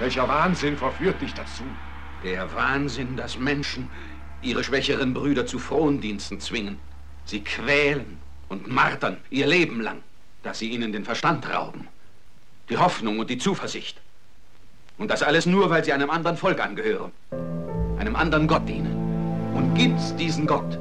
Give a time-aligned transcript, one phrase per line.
[0.00, 1.62] Welcher Wahnsinn verführt dich dazu?
[2.24, 3.90] Der Wahnsinn, dass Menschen
[4.40, 6.78] ihre schwächeren Brüder zu Frondiensten zwingen.
[7.26, 8.18] Sie quälen
[8.48, 9.98] und martern ihr Leben lang,
[10.42, 11.86] dass sie ihnen den Verstand rauben,
[12.70, 14.00] die Hoffnung und die Zuversicht.
[14.96, 17.12] Und das alles nur, weil sie einem anderen Volk angehören,
[17.98, 18.96] einem anderen Gott dienen.
[19.54, 20.78] Und gibt's diesen Gott,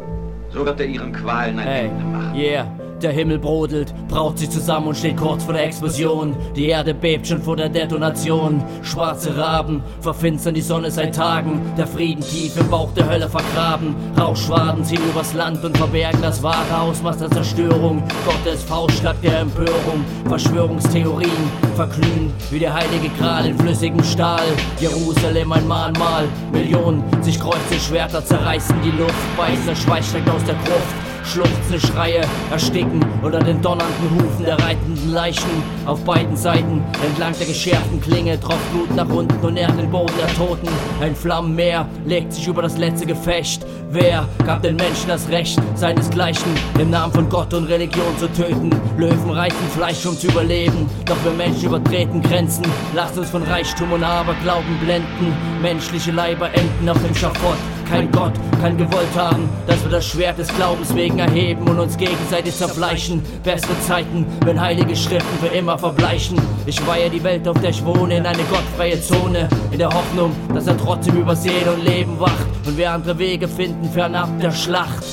[0.49, 2.35] so wird er ihren Qualen ein Hey, Ende machen.
[2.35, 2.78] yeah.
[3.01, 6.35] Der Himmel brodelt, braut sich zusammen und steht kurz vor der Explosion.
[6.53, 8.61] Die Erde bebt schon vor der Detonation.
[8.81, 11.61] Schwarze Raben verfinstern die Sonne seit Tagen.
[11.77, 13.95] Der Frieden tief im Bauch der Hölle vergraben.
[14.19, 18.03] Rauchschwaden ziehen übers Land und verbergen das wahre Ausmaß der Zerstörung.
[18.25, 20.03] Gottes Faustschlag der Empörung.
[20.27, 21.31] Verschwörungstheorien
[21.75, 24.43] verglühen wie der heilige Gral in flüssigem Stahl.
[24.81, 26.27] Jerusalem ein Mahnmal.
[26.51, 29.37] Millionen sich kreuzende Schwerter zerreißen die Luft.
[29.37, 31.18] Weißer Schweiß steigt aus der Gruft.
[31.29, 35.63] Schluchzende Schreie ersticken unter den donnernden Hufen der reitenden Leichen.
[35.85, 40.13] Auf beiden Seiten entlang der geschärften Klinge tropft Blut nach unten und nährt den Boden
[40.19, 40.67] der Toten.
[41.01, 43.63] Ein Flammenmeer legt sich über das letzte Gefecht.
[43.91, 48.71] Wer gab den Menschen das Recht, seinesgleichen im Namen von Gott und Religion zu töten?
[48.97, 50.89] Löwen reißen Fleisch, um zu überleben.
[51.05, 52.65] Doch wir Menschen übertreten Grenzen.
[52.95, 55.33] Lasst uns von Reichtum und Aberglauben blenden.
[55.61, 57.57] Menschliche Leiber enden auf dem Schafott.
[57.89, 61.97] Kein Gott kann gewollt haben, dass wir das Schwert des Glaubens wegen erheben und uns
[61.97, 63.23] gegenseitig zerfleischen.
[63.43, 66.39] Bessere Zeiten, wenn heilige Schriften für immer verbleichen.
[66.67, 69.49] Ich weihe die Welt, auf der ich wohne, in eine gottfreie Zone.
[69.71, 72.45] In der Hoffnung, dass er trotzdem über Seele und Leben wacht.
[72.67, 75.03] Und wir andere Wege finden, fernab der Schlacht.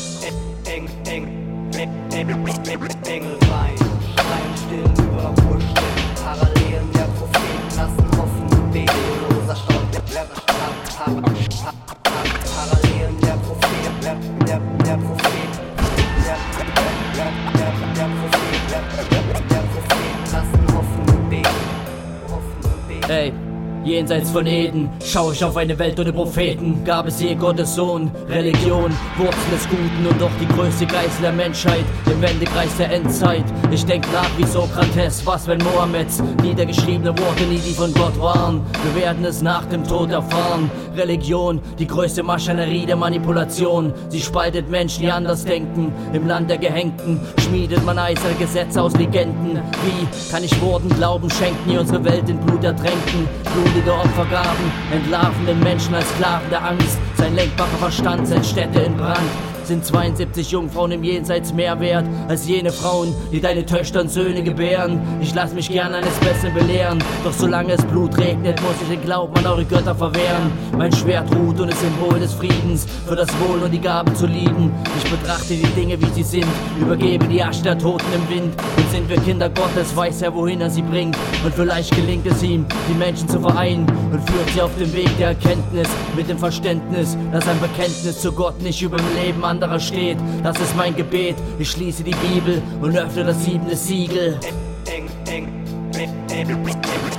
[23.86, 26.84] Jenseits von Eden schau ich auf eine Welt ohne Propheten.
[26.84, 31.32] Gab es je Gottes Sohn, Religion, Wurzel des Guten und doch die größte Geißel der
[31.32, 33.44] Menschheit im Wendekreis der Endzeit.
[33.70, 38.60] Ich denk nach wie Sokrates, was wenn Mohammeds niedergeschriebene Worte nie die von Gott waren.
[38.82, 40.70] Wir werden es nach dem Tod erfahren.
[40.96, 43.92] Religion, die größte Maschinerie der Manipulation.
[44.08, 45.92] Sie spaltet Menschen, die anders denken.
[46.12, 49.60] Im Land der Gehängten schmiedet man eiserne Gesetze aus Legenden.
[49.84, 53.28] Wie kann ich Worten Glauben schenken, die unsere Welt in Blut ertränken?
[53.76, 56.98] Blutige Opfergaben entlarven den Menschen als Sklaven der Angst.
[57.16, 59.20] Sein lenkbarer Verstand setzt Städte in Brand.
[59.66, 64.44] Sind 72 Jungfrauen im Jenseits mehr wert als jene Frauen, die deine Töchter und Söhne
[64.44, 65.00] gebären?
[65.20, 69.02] Ich lass mich gern eines Besseren belehren, doch solange es Blut regnet, muss ich den
[69.02, 70.52] Glauben an eure Götter verwehren.
[70.78, 74.26] Mein Schwert ruht und ist Symbol des Friedens, für das Wohl und die Gabe zu
[74.26, 74.72] lieben.
[75.02, 76.46] Ich betrachte die Dinge, wie sie sind,
[76.80, 78.54] übergebe die Asche der Toten im Wind.
[78.76, 81.16] Und sind wir Kinder Gottes, weiß er, wohin er sie bringt.
[81.44, 85.10] Und vielleicht gelingt es ihm, die Menschen zu vereinen und führt sie auf den Weg
[85.18, 89.80] der Erkenntnis mit dem Verständnis, dass ein Bekenntnis zu Gott nicht über dem Leben anderer
[89.80, 90.18] steht.
[90.42, 91.36] Das ist mein Gebet.
[91.58, 94.38] Ich schließe die Bibel und öffne das siebente Siegel.
[94.86, 95.48] Eng, eng,
[95.96, 96.48] eng, eng,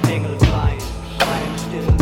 [0.07, 0.81] Engel weinen,
[1.17, 1.97] schreien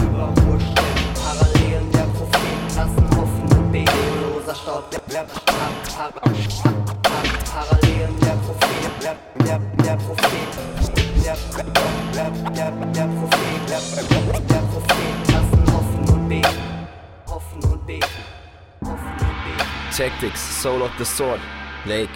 [19.95, 21.39] Tactics, Soul of the Sword,
[21.85, 22.09] Lake.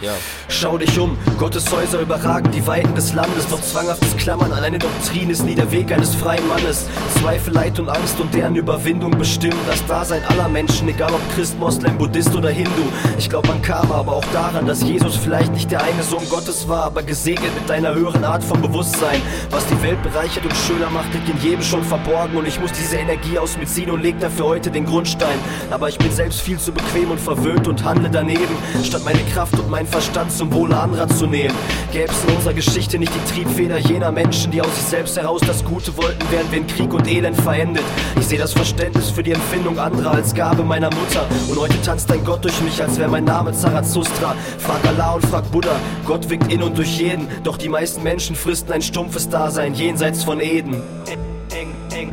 [0.00, 0.12] Ja.
[0.48, 4.78] Schau dich um, Gottes Häuser überragen die Weiten des Landes, doch zwanghaftes Klammern an eine
[4.78, 6.86] Doktrin ist nie der Weg eines freien Mannes.
[7.20, 11.58] Zweifel, Leid und Angst und deren Überwindung bestimmen das Dasein aller Menschen, egal ob Christ,
[11.58, 12.70] Moslem, Buddhist oder Hindu.
[13.18, 16.66] Ich glaube an Karma, aber auch daran, dass Jesus vielleicht nicht der eine Sohn Gottes
[16.66, 19.20] war, aber gesegnet mit einer höheren Art von Bewusstsein.
[19.50, 22.72] Was die Welt bereichert und schöner macht, liegt in jedem schon verborgen und ich muss
[22.72, 25.38] diese Energie aus mir ziehen und leg dafür heute den Grundstein.
[25.70, 29.58] Aber ich bin selbst viel zu bequem und verwöhnt und handle daneben, statt meine Kraft
[29.58, 31.54] und mein Verstand zum Wohle anderer zu nehmen.
[31.92, 35.40] Gäbe es in unserer Geschichte nicht die Triebfeder jener Menschen, die aus sich selbst heraus
[35.46, 37.82] das Gute wollten, wären wir in Krieg und Elend verendet.
[38.18, 41.26] Ich sehe das Verständnis für die Empfindung anderer als Gabe meiner Mutter.
[41.48, 44.34] Und heute tanzt ein Gott durch mich, als wäre mein Name Zarathustra.
[44.58, 45.74] Frag Allah und frag Buddha,
[46.06, 47.26] Gott wirkt in und durch jeden.
[47.42, 50.74] Doch die meisten Menschen fristen ein stumpfes Dasein jenseits von Eden.
[51.06, 51.18] Eng,
[51.52, 52.12] eng, eng,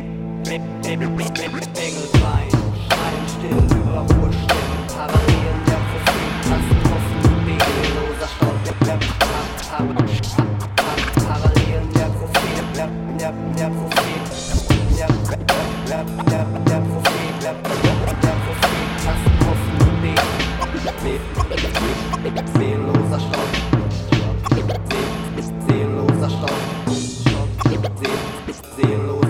[0.50, 1.08] eng, Engel
[2.22, 2.50] weinen,
[2.88, 4.47] schreien still über Urstimmen,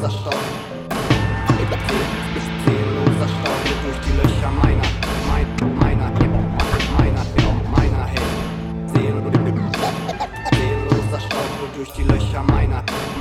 [0.09, 0.35] zielloser Staub.
[2.37, 2.51] Ist
[3.29, 4.89] Staub geht durch die Löcher meiner,
[5.29, 5.47] mein,
[5.79, 6.11] meiner,
[6.99, 7.25] meiner,
[7.77, 8.39] meiner Hände.
[10.51, 13.18] Zielloser Staub geht durch die Löcher meiner, meiner